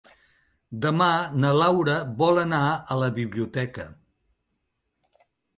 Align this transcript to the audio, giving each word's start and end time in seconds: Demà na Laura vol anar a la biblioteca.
Demà 0.85 1.09
na 1.43 1.51
Laura 1.57 1.99
vol 2.23 2.41
anar 2.45 2.63
a 2.97 2.99
la 3.03 3.13
biblioteca. 3.19 3.87